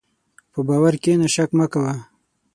[0.51, 1.93] په باور کښېنه، شک مه کوه.